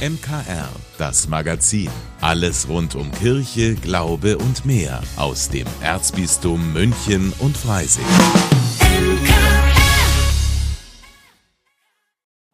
[0.00, 1.90] MKR, das Magazin.
[2.22, 8.06] Alles rund um Kirche, Glaube und mehr aus dem Erzbistum München und Freising.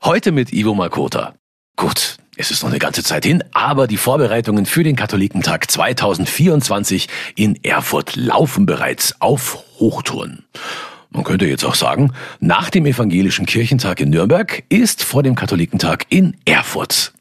[0.03, 1.37] Heute mit Ivo Makota.
[1.77, 7.06] Gut, es ist noch eine ganze Zeit hin, aber die Vorbereitungen für den Katholikentag 2024
[7.37, 10.44] in Erfurt laufen bereits auf Hochtouren.
[11.10, 16.06] Man könnte jetzt auch sagen, nach dem Evangelischen Kirchentag in Nürnberg ist vor dem Katholikentag
[16.09, 17.12] in Erfurt.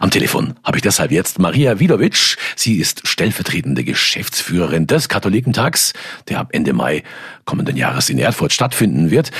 [0.00, 2.36] Am Telefon habe ich deshalb jetzt Maria Widovic.
[2.56, 5.92] Sie ist stellvertretende Geschäftsführerin des Katholikentags,
[6.28, 7.02] der ab Ende Mai
[7.44, 9.30] kommenden Jahres in Erfurt stattfinden wird.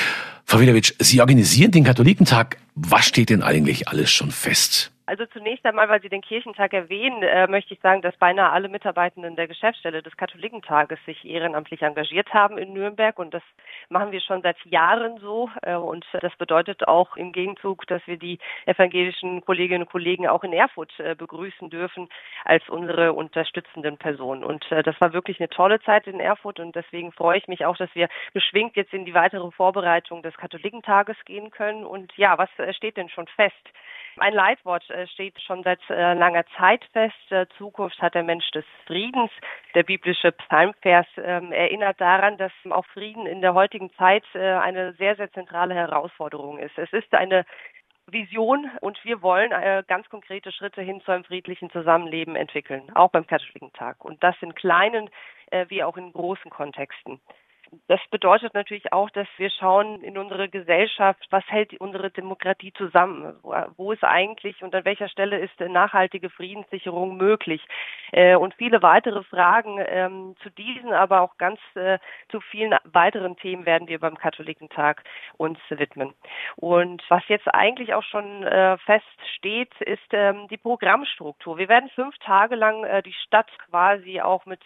[0.45, 2.59] Frau Widovic, Sie organisieren den Katholikentag.
[2.75, 4.91] Was steht denn eigentlich alles schon fest?
[5.07, 8.71] Also zunächst einmal, weil Sie den Kirchentag erwähnen, äh, möchte ich sagen, dass beinahe alle
[8.71, 13.19] Mitarbeitenden der Geschäftsstelle des Katholikentages sich ehrenamtlich engagiert haben in Nürnberg.
[13.19, 13.43] Und das
[13.91, 15.51] machen wir schon seit Jahren so.
[15.61, 20.43] Äh, und das bedeutet auch im Gegenzug, dass wir die evangelischen Kolleginnen und Kollegen auch
[20.43, 22.09] in Erfurt äh, begrüßen dürfen
[22.47, 24.43] als unsere unterstützenden Personen.
[24.43, 26.61] Und äh, das war wirklich eine tolle Zeit in Erfurt.
[26.61, 30.35] Und deswegen freue ich mich auch, dass wir beschwingt jetzt in die weitere Vorbereitung des
[30.39, 31.85] Katholikentages gehen können.
[31.85, 33.69] Und ja, was äh, steht denn schon fest?
[34.19, 37.15] Ein Leitwort äh, steht schon seit äh, langer Zeit fest.
[37.31, 39.31] Äh, Zukunft hat der Mensch des Friedens.
[39.75, 45.17] Der biblische Psalmvers ähm, erinnert daran, dass auch Frieden in der heutigen Zeit eine sehr,
[45.17, 46.77] sehr zentrale Herausforderung ist.
[46.79, 47.45] Es ist eine
[48.07, 49.51] Vision und wir wollen
[49.87, 54.05] ganz konkrete Schritte hin zu einem friedlichen Zusammenleben entwickeln, auch beim Katholischen Tag.
[54.05, 55.11] Und das in kleinen
[55.69, 57.21] wie auch in großen Kontexten
[57.89, 63.37] das bedeutet natürlich auch, dass wir schauen in unsere Gesellschaft, was hält unsere Demokratie zusammen?
[63.77, 67.63] Wo ist eigentlich und an welcher Stelle ist nachhaltige Friedenssicherung möglich?
[68.13, 71.99] Äh, und viele weitere Fragen ähm, zu diesen, aber auch ganz äh,
[72.29, 75.03] zu vielen weiteren Themen werden wir beim Katholikentag
[75.37, 76.15] uns widmen.
[76.57, 81.59] Und was jetzt eigentlich auch schon äh, feststeht, ist ähm, die Programmstruktur.
[81.59, 84.61] Wir werden fünf Tage lang die Stadt quasi auch mit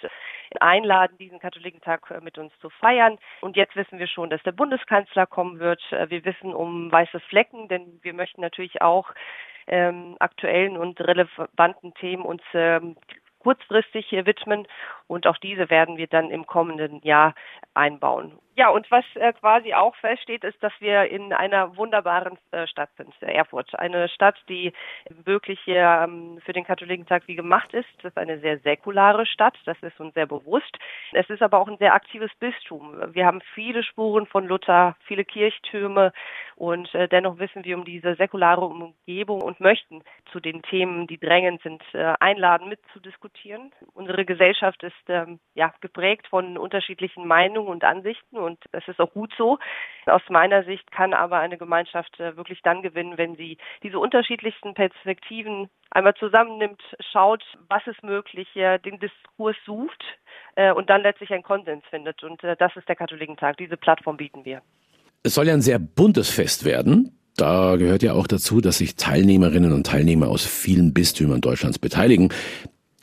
[0.61, 3.19] einladen, diesen Katholikentag mit uns zu feiern feiern.
[3.41, 5.81] Und jetzt wissen wir schon, dass der Bundeskanzler kommen wird.
[5.93, 9.11] Äh, wir wissen um weiße Flecken, denn wir möchten natürlich auch
[9.67, 12.97] ähm, aktuellen und relevanten Themen uns ähm,
[13.41, 14.67] kurzfristig widmen
[15.07, 17.35] und auch diese werden wir dann im kommenden Jahr
[17.79, 18.33] einbauen.
[18.59, 22.91] Ja, und was äh, quasi auch feststeht, ist, dass wir in einer wunderbaren äh, Stadt
[22.97, 23.73] sind, Erfurt.
[23.79, 24.73] Eine Stadt, die
[25.25, 27.87] wirklich ähm, für den Katholikentag wie gemacht ist.
[28.03, 30.77] Das ist eine sehr säkulare Stadt, das ist uns sehr bewusst.
[31.13, 32.97] Es ist aber auch ein sehr aktives Bistum.
[33.15, 36.13] Wir haben viele Spuren von Luther, viele Kirchtürme
[36.57, 40.03] und äh, dennoch wissen wir um diese säkulare Umgebung und möchten
[40.33, 43.71] zu den Themen, die drängend sind, äh, einladen, mitzudiskutieren.
[43.95, 49.13] Unsere Gesellschaft ist ähm, ja geprägt von unterschiedlichen Meinungen und Ansichten und das ist auch
[49.13, 49.59] gut so.
[50.07, 54.75] Aus meiner Sicht kann aber eine Gemeinschaft äh, wirklich dann gewinnen, wenn sie diese unterschiedlichsten
[54.75, 60.03] Perspektiven einmal zusammennimmt, schaut, was ist möglich, den Diskurs sucht
[60.55, 62.23] äh, und dann letztlich einen Konsens findet.
[62.23, 63.57] Und äh, das ist der Katholikentag.
[63.57, 64.63] Diese Plattform bieten wir.
[65.23, 67.19] Es soll ja ein sehr buntes Fest werden.
[67.37, 72.31] Da gehört ja auch dazu, dass sich Teilnehmerinnen und Teilnehmer aus vielen Bistümern Deutschlands beteiligen.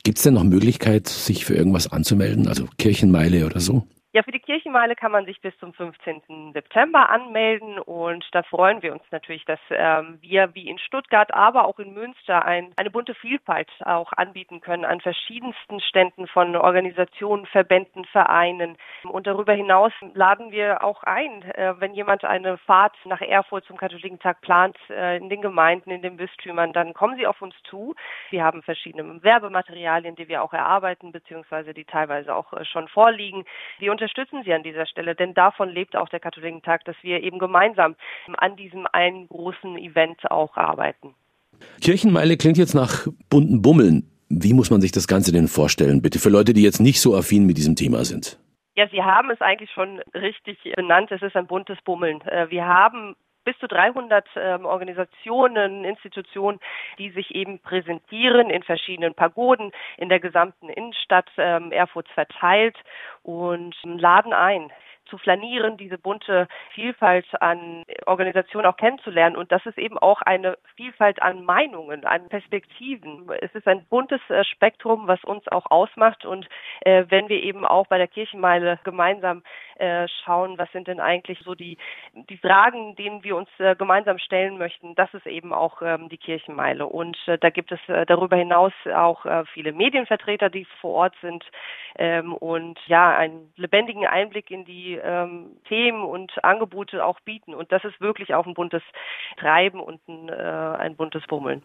[0.03, 3.87] Gibt es denn noch Möglichkeit, sich für irgendwas anzumelden, also Kirchenmeile oder so?
[4.15, 6.53] Ja, für die Kirchenmeile kann man sich bis zum 15.
[6.53, 11.67] September anmelden und da freuen wir uns natürlich, dass ähm, wir wie in Stuttgart, aber
[11.67, 17.45] auch in Münster ein, eine bunte Vielfalt auch anbieten können an verschiedensten Ständen von Organisationen,
[17.47, 18.77] Verbänden, Vereinen.
[19.03, 23.75] Und darüber hinaus laden wir auch ein, äh, wenn jemand eine Fahrt nach Erfurt zum
[23.75, 27.95] Katholikentag plant, äh, in den Gemeinden, in den Bistümern, dann kommen Sie auf uns zu.
[28.29, 33.43] Wir haben verschiedene Werbematerialien, die wir auch erarbeiten, beziehungsweise die teilweise auch äh, schon vorliegen.
[33.79, 37.39] Wir unterstützen Sie an dieser Stelle, denn davon lebt auch der Katholikentag, dass wir eben
[37.39, 37.95] gemeinsam
[38.37, 41.15] an diesem einen großen Event auch arbeiten.
[41.81, 44.11] Kirchenmeile klingt jetzt nach bunten Bummeln.
[44.29, 47.15] Wie muss man sich das Ganze denn vorstellen, bitte, für Leute, die jetzt nicht so
[47.15, 48.37] affin mit diesem Thema sind?
[48.75, 51.11] Ja, Sie haben es eigentlich schon richtig benannt.
[51.11, 52.21] Es ist ein buntes Bummeln.
[52.21, 56.59] Äh, wir haben bis zu 300 ähm, Organisationen, Institutionen,
[56.97, 62.75] die sich eben präsentieren in verschiedenen Pagoden in der gesamten Innenstadt ähm, Erfurts verteilt
[63.23, 64.71] und laden ein
[65.05, 69.35] zu flanieren, diese bunte Vielfalt an Organisationen auch kennenzulernen.
[69.35, 73.29] Und das ist eben auch eine Vielfalt an Meinungen, an Perspektiven.
[73.41, 76.25] Es ist ein buntes äh, Spektrum, was uns auch ausmacht.
[76.25, 76.47] Und
[76.81, 79.43] äh, wenn wir eben auch bei der Kirchenmeile gemeinsam
[79.77, 81.77] äh, schauen, was sind denn eigentlich so die,
[82.13, 86.17] die Fragen, denen wir uns äh, gemeinsam stellen möchten, das ist eben auch ähm, die
[86.17, 86.85] Kirchenmeile.
[86.87, 91.43] Und äh, da gibt es äh, darüber hinaus auch viele Medienvertreter, die vor Ort sind
[91.97, 97.53] ähm, und ja, einen lebendigen Einblick in die die ähm, Themen und Angebote auch bieten.
[97.53, 98.83] Und das ist wirklich auch ein buntes
[99.37, 101.63] Treiben und ein, äh, ein buntes Bummeln.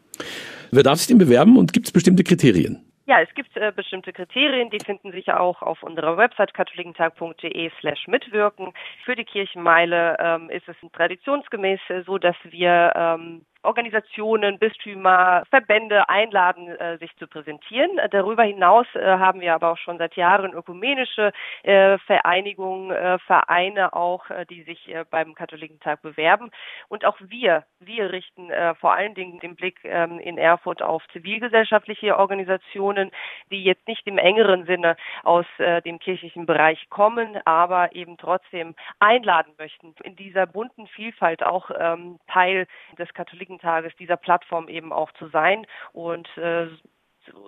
[0.70, 2.84] Wer darf sich denn bewerben und gibt es bestimmte Kriterien?
[3.06, 8.06] Ja, es gibt äh, bestimmte Kriterien, die finden sich auch auf unserer Website katholikentag.de slash
[8.06, 8.72] mitwirken.
[9.04, 16.68] Für die Kirchenmeile ähm, ist es traditionsgemäß so, dass wir ähm, Organisationen, Bistümer, Verbände einladen,
[16.68, 18.00] äh, sich zu präsentieren.
[18.10, 23.92] Darüber hinaus äh, haben wir aber auch schon seit Jahren ökumenische äh, Vereinigungen, äh, Vereine
[23.92, 26.50] auch, äh, die sich äh, beim Katholikentag bewerben.
[26.88, 32.18] Und auch wir, wir richten vor allen Dingen den Blick ähm, in Erfurt auf zivilgesellschaftliche
[32.18, 33.10] Organisationen,
[33.50, 39.52] die jetzt nicht im engeren Sinne aus dem kirchlichen Bereich kommen, aber eben trotzdem einladen
[39.58, 42.66] möchten, in dieser bunten Vielfalt auch ähm, Teil
[42.98, 45.66] des Katholiken Tages dieser Plattform eben auch zu sein.
[45.92, 46.68] Und äh,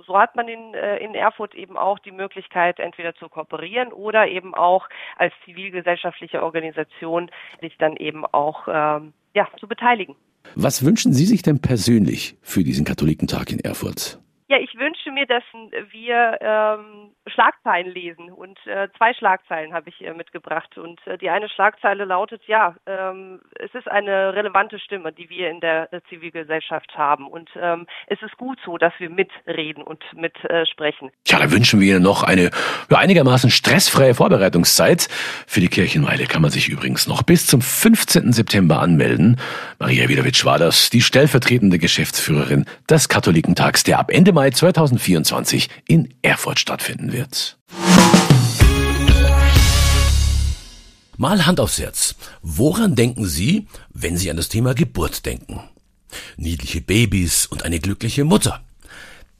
[0.06, 4.28] so hat man in, äh, in Erfurt eben auch die Möglichkeit, entweder zu kooperieren oder
[4.28, 10.16] eben auch als zivilgesellschaftliche Organisation sich dann eben auch ähm, ja, zu beteiligen.
[10.54, 14.18] Was wünschen Sie sich denn persönlich für diesen Katholikentag in Erfurt?
[15.14, 15.42] Mir, dass
[15.90, 21.30] wir ähm, Schlagzeilen lesen und äh, zwei Schlagzeilen habe ich äh, mitgebracht und äh, die
[21.30, 26.00] eine Schlagzeile lautet ja, ähm, es ist eine relevante Stimme, die wir in der äh,
[26.10, 31.08] Zivilgesellschaft haben und ähm, es ist gut so, dass wir mitreden und mitsprechen.
[31.08, 32.50] Äh, ja, da wünschen wir Ihnen noch eine
[32.90, 35.08] ja, einigermaßen stressfreie Vorbereitungszeit.
[35.46, 38.32] Für die Kirchenweile kann man sich übrigens noch bis zum 15.
[38.32, 39.40] September anmelden.
[39.78, 44.50] Maria Widowitsch war das, die stellvertretende Geschäftsführerin des Katholikentags, der ab Ende Mai Mai
[45.02, 47.58] 2024 in Erfurt stattfinden wird.
[51.16, 52.14] Mal Hand aufs Herz.
[52.40, 55.60] Woran denken Sie, wenn Sie an das Thema Geburt denken?
[56.36, 58.62] Niedliche Babys und eine glückliche Mutter.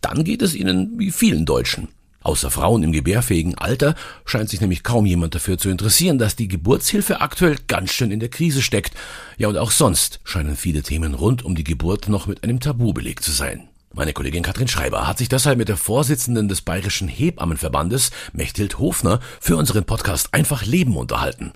[0.01, 1.89] Dann geht es Ihnen wie vielen Deutschen.
[2.23, 6.47] Außer Frauen im gebärfähigen Alter scheint sich nämlich kaum jemand dafür zu interessieren, dass die
[6.47, 8.95] Geburtshilfe aktuell ganz schön in der Krise steckt.
[9.39, 12.93] Ja, und auch sonst scheinen viele Themen rund um die Geburt noch mit einem Tabu
[12.93, 13.69] belegt zu sein.
[13.95, 19.21] Meine Kollegin Katrin Schreiber hat sich deshalb mit der Vorsitzenden des Bayerischen Hebammenverbandes, Mechthild Hofner,
[19.39, 21.53] für unseren Podcast Einfach Leben unterhalten.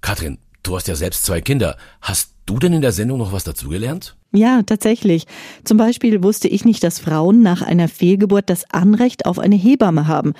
[0.00, 1.76] Katrin, du hast ja selbst zwei Kinder.
[2.00, 4.14] Hast du denn in der Sendung noch was dazugelernt?
[4.30, 5.26] Ja, tatsächlich.
[5.64, 10.06] Zum Beispiel wusste ich nicht, dass Frauen nach einer Fehlgeburt das Anrecht auf eine Hebamme
[10.06, 10.34] haben.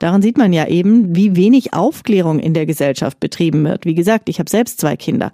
[0.00, 3.84] Daran sieht man ja eben, wie wenig Aufklärung in der Gesellschaft betrieben wird.
[3.84, 5.30] Wie gesagt, ich habe selbst zwei Kinder.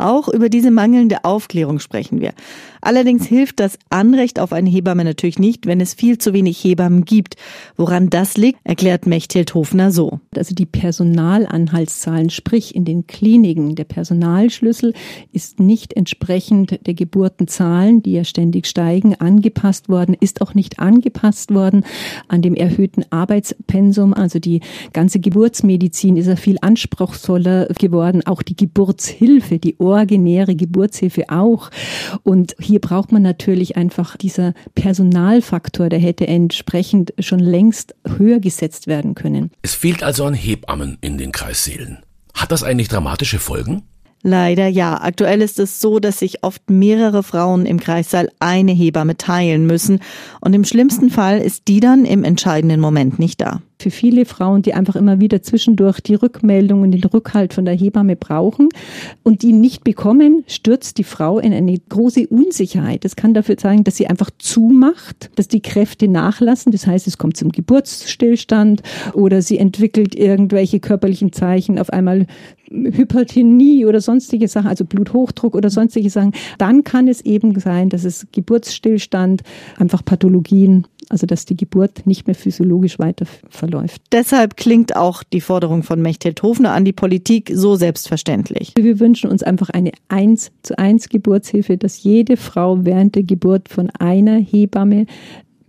[0.00, 2.32] Auch über diese mangelnde Aufklärung sprechen wir.
[2.80, 7.04] Allerdings hilft das Anrecht auf eine Hebamme natürlich nicht, wenn es viel zu wenig Hebammen
[7.04, 7.36] gibt.
[7.76, 10.20] Woran das liegt, erklärt Mechthild Hofner so.
[10.34, 14.94] Also die Personalanhaltszahlen, sprich in den Kliniken, der Personalschlüssel
[15.32, 21.52] ist nicht entsprechend der Geburtenzahlen, die ja ständig steigen, angepasst worden, ist auch nicht angepasst
[21.52, 21.84] worden
[22.28, 24.14] an dem erhöhten Arbeitspensum.
[24.14, 24.60] Also die
[24.94, 31.70] ganze Geburtsmedizin ist ja viel anspruchsvoller geworden, auch die Geburtshilfe, die originäre Geburtshilfe auch.
[32.22, 38.86] Und hier braucht man natürlich einfach dieser Personalfaktor, der hätte entsprechend schon längst höher gesetzt
[38.86, 39.50] werden können.
[39.62, 41.98] Es fehlt also an Hebammen in den Kreissälen.
[42.34, 43.82] Hat das eigentlich dramatische Folgen?
[44.22, 45.00] Leider ja.
[45.00, 50.00] Aktuell ist es so, dass sich oft mehrere Frauen im Kreissaal eine Hebamme teilen müssen.
[50.40, 53.62] Und im schlimmsten Fall ist die dann im entscheidenden Moment nicht da.
[53.78, 57.74] Für viele Frauen, die einfach immer wieder zwischendurch die Rückmeldung und den Rückhalt von der
[57.74, 58.68] Hebamme brauchen
[59.22, 63.06] und die nicht bekommen, stürzt die Frau in eine große Unsicherheit.
[63.06, 66.72] Das kann dafür zeigen, dass sie einfach zumacht, dass die Kräfte nachlassen.
[66.72, 68.82] Das heißt, es kommt zum Geburtsstillstand
[69.14, 72.26] oder sie entwickelt irgendwelche körperlichen Zeichen, auf einmal
[72.70, 78.04] Hypertonie oder sonstige Sachen, also Bluthochdruck oder sonstige Sachen, dann kann es eben sein, dass
[78.04, 79.42] es Geburtsstillstand,
[79.76, 84.02] einfach Pathologien, also dass die Geburt nicht mehr physiologisch weiter verläuft.
[84.12, 88.72] Deshalb klingt auch die Forderung von Mechthild Hofner an die Politik so selbstverständlich.
[88.76, 93.68] Wir wünschen uns einfach eine 1 zu 1 Geburtshilfe, dass jede Frau während der Geburt
[93.68, 95.06] von einer Hebamme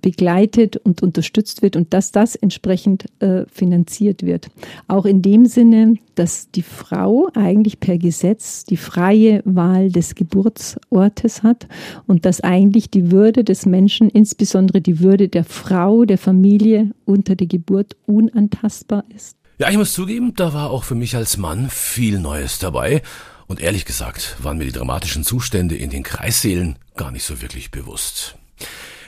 [0.01, 4.47] begleitet und unterstützt wird und dass das entsprechend äh, finanziert wird.
[4.87, 11.43] Auch in dem Sinne, dass die Frau eigentlich per Gesetz die freie Wahl des Geburtsortes
[11.43, 11.67] hat
[12.07, 17.35] und dass eigentlich die Würde des Menschen, insbesondere die Würde der Frau, der Familie unter
[17.35, 19.37] der Geburt unantastbar ist.
[19.57, 23.03] Ja, ich muss zugeben, da war auch für mich als Mann viel Neues dabei.
[23.45, 27.69] Und ehrlich gesagt waren mir die dramatischen Zustände in den Kreissälen gar nicht so wirklich
[27.69, 28.37] bewusst.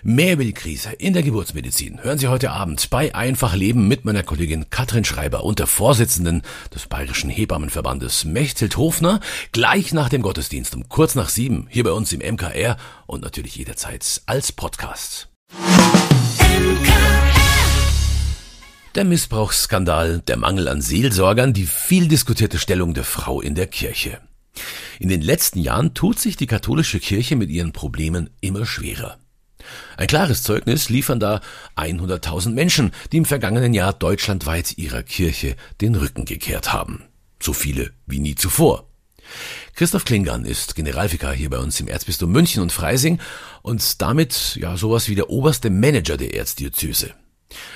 [0.06, 4.04] Mehr über die Krise in der Geburtsmedizin hören Sie heute Abend bei Einfach Leben mit
[4.04, 6.42] meiner Kollegin Katrin Schreiber und der Vorsitzenden
[6.76, 9.22] des Bayerischen Hebammenverbandes Mechthild Hofner
[9.54, 13.56] gleich nach dem Gottesdienst um kurz nach sieben hier bei uns im MKR und natürlich
[13.56, 15.30] jederzeit als Podcast.
[18.96, 24.20] Der Missbrauchsskandal, der Mangel an Seelsorgern, die viel diskutierte Stellung der Frau in der Kirche.
[25.00, 29.18] In den letzten Jahren tut sich die katholische Kirche mit ihren Problemen immer schwerer.
[29.98, 31.42] Ein klares Zeugnis liefern da
[31.76, 37.04] 100.000 Menschen, die im vergangenen Jahr deutschlandweit ihrer Kirche den Rücken gekehrt haben.
[37.42, 38.88] So viele wie nie zuvor.
[39.76, 43.20] Christoph Klingern ist Generalvikar hier bei uns im Erzbistum München und Freising
[43.62, 47.12] und damit ja sowas wie der oberste Manager der Erzdiözese.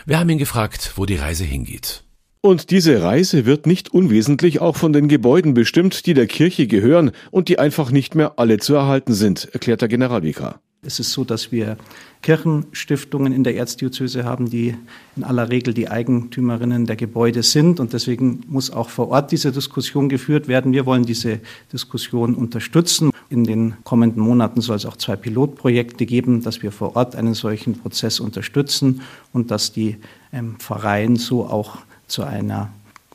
[0.06, 2.04] Wir haben ihn gefragt, wo die Reise hingeht.
[2.42, 7.12] Und diese Reise wird nicht unwesentlich auch von den Gebäuden bestimmt, die der Kirche gehören
[7.32, 10.62] und die einfach nicht mehr alle zu erhalten sind, erklärt der Generalvikar.
[10.84, 11.76] Es ist so, dass wir
[12.22, 14.76] Kirchenstiftungen in der Erzdiözese haben, die
[15.16, 17.80] in aller Regel die Eigentümerinnen der Gebäude sind.
[17.80, 20.74] Und deswegen muss auch vor Ort diese Diskussion geführt werden.
[20.74, 21.40] Wir wollen diese
[21.74, 23.10] Diskussion unterstützen.
[23.30, 27.34] In den kommenden Monaten soll es auch zwei Pilotprojekte geben, dass wir vor Ort einen
[27.34, 29.02] solchen Prozess unterstützen
[29.34, 29.98] und dass die
[30.32, 32.72] ähm, Pfarreien so auch zu einer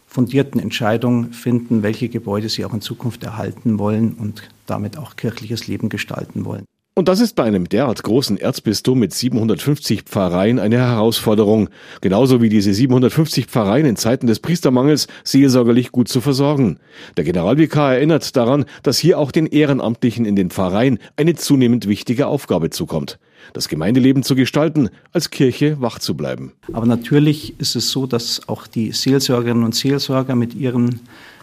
[0.06, 5.68] fundierten Entscheidung finden, welche Gebäude sie auch in Zukunft erhalten wollen und damit auch kirchliches
[5.68, 6.66] Leben gestalten wollen.
[6.94, 11.70] Und das ist bei einem derart großen Erzbistum mit 750 Pfarreien eine Herausforderung,
[12.02, 16.78] genauso wie diese 750 Pfarreien in Zeiten des Priestermangels seelsorgerlich gut zu versorgen.
[17.16, 22.26] Der Generalvikar erinnert daran, dass hier auch den Ehrenamtlichen in den Pfarreien eine zunehmend wichtige
[22.26, 23.18] Aufgabe zukommt
[23.52, 26.52] das Gemeindeleben zu gestalten, als Kirche wach zu bleiben.
[26.72, 31.00] Aber natürlich ist es so, dass auch die Seelsorgerinnen und Seelsorger mit ihren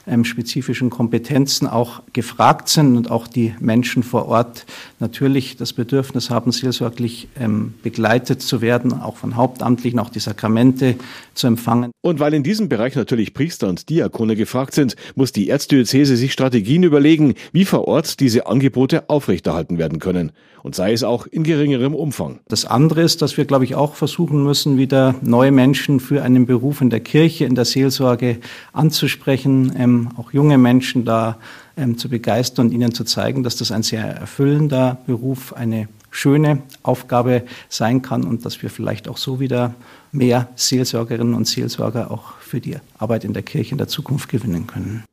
[0.09, 4.65] ähm, spezifischen Kompetenzen auch gefragt sind und auch die Menschen vor Ort
[4.99, 10.95] natürlich das Bedürfnis haben, seelsorglich ähm, begleitet zu werden, auch von Hauptamtlichen, auch die Sakramente
[11.33, 11.91] zu empfangen.
[12.01, 16.33] Und weil in diesem Bereich natürlich Priester und Diakone gefragt sind, muss die Erzdiözese sich
[16.33, 20.31] Strategien überlegen, wie vor Ort diese Angebote aufrechterhalten werden können.
[20.63, 22.39] Und sei es auch in geringerem Umfang.
[22.47, 26.45] Das andere ist, dass wir, glaube ich, auch versuchen müssen, wieder neue Menschen für einen
[26.45, 28.37] Beruf in der Kirche, in der Seelsorge
[28.73, 31.37] anzusprechen, ähm, auch junge Menschen da
[31.77, 36.63] ähm, zu begeistern und ihnen zu zeigen, dass das ein sehr erfüllender Beruf, eine schöne
[36.83, 39.75] Aufgabe sein kann und dass wir vielleicht auch so wieder
[40.11, 44.67] mehr Seelsorgerinnen und Seelsorger auch für die Arbeit in der Kirche in der Zukunft gewinnen
[44.67, 45.03] können.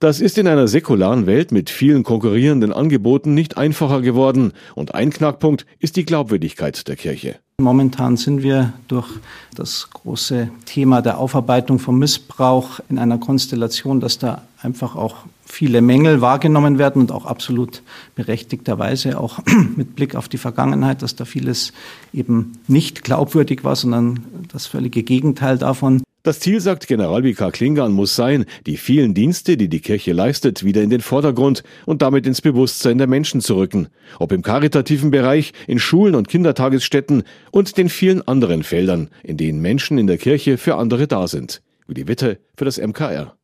[0.00, 5.10] Das ist in einer säkularen Welt mit vielen konkurrierenden Angeboten nicht einfacher geworden und ein
[5.10, 7.36] Knackpunkt ist die Glaubwürdigkeit der Kirche.
[7.60, 9.08] Momentan sind wir durch
[9.54, 15.14] das große Thema der Aufarbeitung von Missbrauch in einer Konstellation, dass da einfach auch
[15.46, 17.82] viele Mängel wahrgenommen werden und auch absolut
[18.16, 19.38] berechtigterweise auch
[19.76, 21.72] mit Blick auf die Vergangenheit, dass da vieles
[22.12, 26.02] eben nicht glaubwürdig war, sondern das völlige Gegenteil davon.
[26.24, 30.80] Das Ziel, sagt Generalvikar Klingan, muss sein, die vielen Dienste, die die Kirche leistet, wieder
[30.80, 33.88] in den Vordergrund und damit ins Bewusstsein der Menschen zu rücken.
[34.18, 39.60] Ob im karitativen Bereich, in Schulen und Kindertagesstätten und den vielen anderen Feldern, in denen
[39.60, 41.60] Menschen in der Kirche für andere da sind.
[41.86, 43.36] Wie die Witte für das MKR.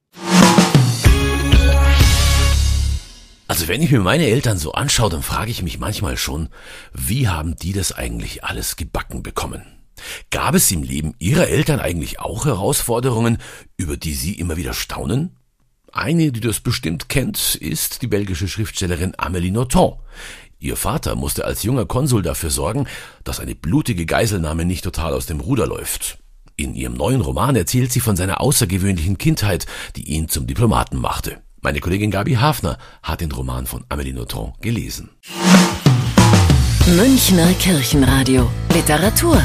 [3.47, 6.49] Also wenn ich mir meine Eltern so anschaue, dann frage ich mich manchmal schon,
[6.95, 9.80] wie haben die das eigentlich alles gebacken bekommen?
[10.31, 13.39] Gab es im Leben Ihrer Eltern eigentlich auch Herausforderungen,
[13.77, 15.37] über die Sie immer wieder staunen?
[15.93, 19.99] Eine, die das bestimmt kennt, ist die belgische Schriftstellerin Amélie Nothomb.
[20.59, 22.87] Ihr Vater musste als junger Konsul dafür sorgen,
[23.25, 26.19] dass eine blutige Geiselnahme nicht total aus dem Ruder läuft.
[26.57, 29.67] In ihrem neuen Roman erzählt sie von seiner außergewöhnlichen Kindheit,
[29.97, 31.41] die ihn zum Diplomaten machte.
[31.63, 35.09] Meine Kollegin Gabi Hafner hat den Roman von Amélie Nothomb gelesen.
[36.87, 39.43] Münchner Kirchenradio Literatur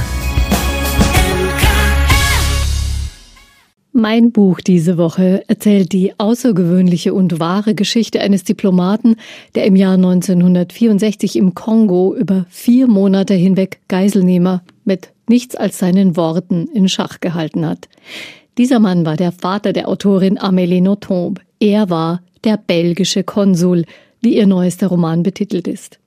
[3.97, 9.15] Mein Buch diese Woche erzählt die außergewöhnliche und wahre Geschichte eines Diplomaten,
[9.55, 16.17] der im Jahr 1964 im Kongo über vier Monate hinweg Geiselnehmer mit nichts als seinen
[16.17, 17.87] Worten in Schach gehalten hat.
[18.57, 21.39] Dieser Mann war der Vater der Autorin Amélie Nothomb.
[21.61, 23.85] Er war der belgische Konsul,
[24.19, 25.99] wie ihr neuester Roman betitelt ist.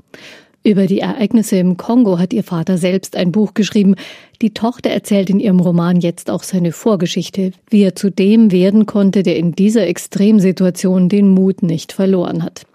[0.64, 3.94] Über die Ereignisse im Kongo hat ihr Vater selbst ein Buch geschrieben.
[4.42, 8.84] Die Tochter erzählt in ihrem Roman jetzt auch seine Vorgeschichte, wie er zu dem werden
[8.84, 12.66] konnte, der in dieser Extremsituation den Mut nicht verloren hat.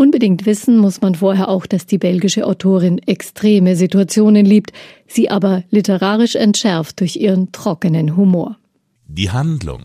[0.00, 4.72] Unbedingt wissen muss man vorher auch, dass die belgische Autorin extreme Situationen liebt,
[5.06, 8.56] sie aber literarisch entschärft durch ihren trockenen Humor.
[9.08, 9.82] Die Handlung.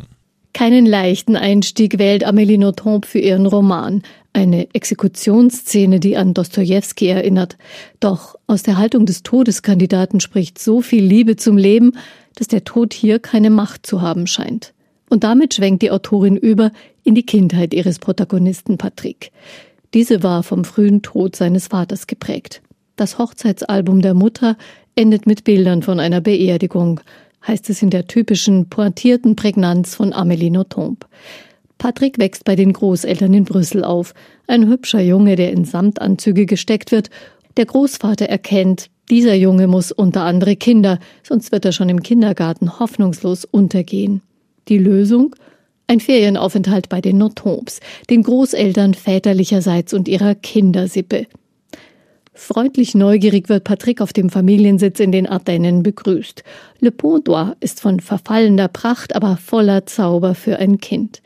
[0.53, 4.03] Keinen leichten Einstieg wählt Amélie Nothomb für ihren Roman.
[4.35, 7.57] Eine Exekutionsszene, die an Dostojewski erinnert.
[8.01, 11.93] Doch aus der Haltung des Todeskandidaten spricht so viel Liebe zum Leben,
[12.35, 14.73] dass der Tod hier keine Macht zu haben scheint.
[15.09, 16.73] Und damit schwenkt die Autorin über
[17.05, 19.31] in die Kindheit ihres Protagonisten Patrick.
[19.93, 22.61] Diese war vom frühen Tod seines Vaters geprägt.
[22.97, 24.57] Das Hochzeitsalbum der Mutter
[24.97, 26.99] endet mit Bildern von einer Beerdigung.
[27.47, 31.05] heißt es in der typischen pointierten Prägnanz von Amélie Nothomb.
[31.77, 34.13] Patrick wächst bei den Großeltern in Brüssel auf.
[34.47, 37.09] Ein hübscher Junge, der in Samtanzüge gesteckt wird.
[37.57, 42.79] Der Großvater erkennt, dieser Junge muss unter andere Kinder, sonst wird er schon im Kindergarten
[42.79, 44.21] hoffnungslos untergehen.
[44.67, 45.35] Die Lösung?
[45.87, 47.79] Ein Ferienaufenthalt bei den Notombs,
[48.09, 51.27] den Großeltern väterlicherseits und ihrer Kindersippe.
[52.33, 56.43] Freundlich neugierig wird Patrick auf dem Familiensitz in den Ardennen begrüßt.
[56.79, 61.21] Le Pontois ist von verfallener Pracht, aber voller Zauber für ein Kind.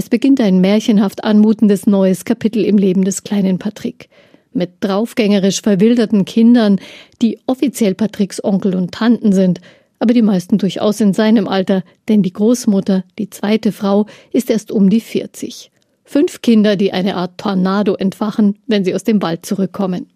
[0.00, 4.08] Es beginnt ein märchenhaft anmutendes neues Kapitel im Leben des kleinen Patrick.
[4.54, 6.80] Mit draufgängerisch verwilderten Kindern,
[7.20, 9.60] die offiziell Patricks Onkel und Tanten sind,
[9.98, 14.72] aber die meisten durchaus in seinem Alter, denn die Großmutter, die zweite Frau, ist erst
[14.72, 15.70] um die 40.
[16.04, 20.06] Fünf Kinder, die eine Art Tornado entfachen, wenn sie aus dem Wald zurückkommen.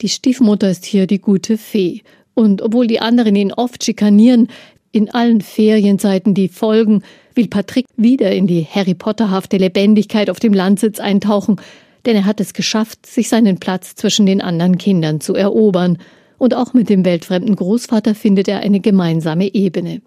[0.00, 2.00] Die Stiefmutter ist hier die gute Fee.
[2.32, 4.48] Und obwohl die anderen ihn oft schikanieren,
[4.92, 7.02] in allen Ferienzeiten, die folgen,
[7.40, 11.56] will Patrick wieder in die Harry Potterhafte Lebendigkeit auf dem Landsitz eintauchen,
[12.04, 15.96] denn er hat es geschafft, sich seinen Platz zwischen den anderen Kindern zu erobern,
[16.36, 20.00] und auch mit dem weltfremden Großvater findet er eine gemeinsame Ebene.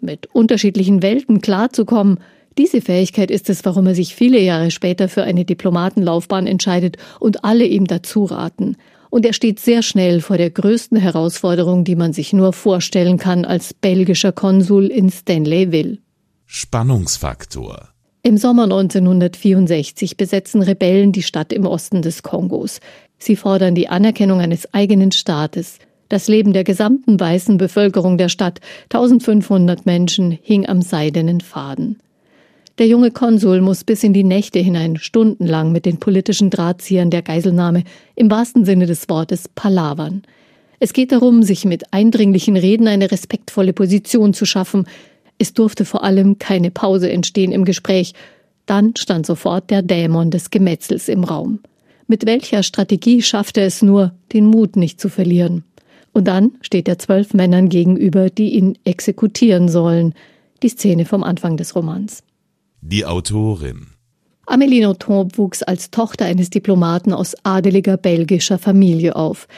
[0.00, 2.18] Mit unterschiedlichen Welten klarzukommen,
[2.58, 7.44] diese Fähigkeit ist es, warum er sich viele Jahre später für eine Diplomatenlaufbahn entscheidet und
[7.44, 8.76] alle ihm dazu raten.
[9.10, 13.44] Und er steht sehr schnell vor der größten Herausforderung, die man sich nur vorstellen kann
[13.44, 15.98] als belgischer Konsul in Stanleyville.
[16.46, 17.90] Spannungsfaktor
[18.26, 22.80] im Sommer 1964 besetzen Rebellen die Stadt im Osten des Kongos.
[23.18, 25.78] Sie fordern die Anerkennung eines eigenen Staates.
[26.08, 28.58] Das Leben der gesamten weißen Bevölkerung der Stadt,
[28.92, 32.00] 1500 Menschen, hing am seidenen Faden.
[32.78, 37.22] Der junge Konsul muss bis in die Nächte hinein stundenlang mit den politischen Drahtziehern der
[37.22, 37.84] Geiselnahme
[38.16, 40.22] im wahrsten Sinne des Wortes palavern.
[40.80, 44.86] Es geht darum, sich mit eindringlichen Reden eine respektvolle Position zu schaffen,
[45.38, 48.14] es durfte vor allem keine Pause entstehen im Gespräch.
[48.66, 51.60] Dann stand sofort der Dämon des Gemetzels im Raum.
[52.06, 55.64] Mit welcher Strategie schaffte es nur, den Mut nicht zu verlieren?
[56.12, 60.14] Und dann steht er zwölf Männern gegenüber, die ihn exekutieren sollen.
[60.62, 62.22] Die Szene vom Anfang des Romans.
[62.80, 63.88] Die Autorin
[64.46, 69.48] Amélie Nothomb wuchs als Tochter eines Diplomaten aus adeliger belgischer Familie auf.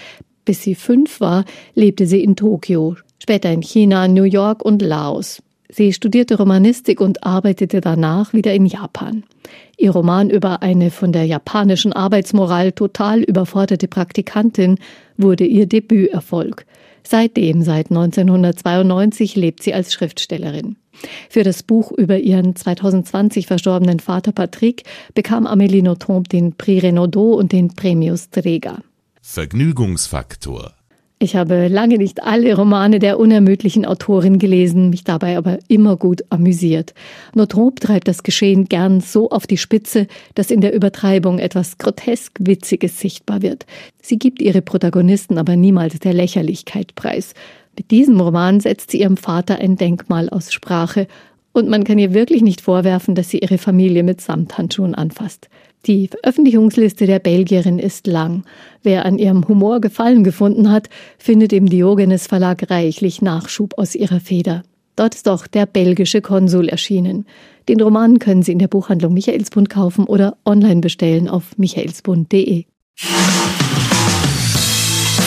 [0.46, 5.42] Bis sie fünf war, lebte sie in Tokio, später in China, New York und Laos.
[5.70, 9.24] Sie studierte Romanistik und arbeitete danach wieder in Japan.
[9.76, 14.78] Ihr Roman über eine von der japanischen Arbeitsmoral total überforderte Praktikantin
[15.18, 16.64] wurde ihr Debüterfolg.
[17.04, 20.76] Seitdem, seit 1992, lebt sie als Schriftstellerin.
[21.28, 27.38] Für das Buch über ihren 2020 verstorbenen Vater Patrick bekam Amélie Nothomb den Prix Renaudot
[27.38, 28.78] und den Premius Träger.
[29.22, 30.77] Vergnügungsfaktor
[31.20, 36.22] ich habe lange nicht alle Romane der unermüdlichen Autorin gelesen, mich dabei aber immer gut
[36.30, 36.94] amüsiert.
[37.34, 42.38] Notrop treibt das Geschehen gern so auf die Spitze, dass in der Übertreibung etwas grotesk
[42.38, 43.66] Witziges sichtbar wird.
[44.00, 47.34] Sie gibt ihre Protagonisten aber niemals der Lächerlichkeit preis.
[47.76, 51.08] Mit diesem Roman setzt sie ihrem Vater ein Denkmal aus Sprache
[51.52, 55.48] und man kann ihr wirklich nicht vorwerfen, dass sie ihre Familie mit Samthandschuhen anfasst.
[55.86, 58.44] Die Veröffentlichungsliste der Belgierin ist lang.
[58.82, 60.88] Wer an ihrem Humor Gefallen gefunden hat,
[61.18, 64.62] findet im Diogenes Verlag reichlich Nachschub aus ihrer Feder.
[64.96, 67.24] Dort ist auch der belgische Konsul erschienen.
[67.68, 72.64] Den Roman können Sie in der Buchhandlung Michaelsbund kaufen oder online bestellen auf michaelsbund.de.